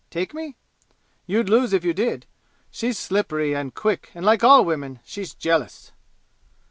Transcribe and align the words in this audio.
Take 0.09 0.33
me? 0.33 0.55
You'd 1.27 1.47
lose 1.47 1.73
if 1.73 1.85
you 1.85 1.93
did! 1.93 2.25
She's 2.71 2.97
slippery, 2.97 3.53
and 3.53 3.71
quick, 3.75 4.09
and 4.15 4.25
like 4.25 4.43
all 4.43 4.65
Women, 4.65 4.99
she's 5.03 5.35
jealous!" 5.35 5.91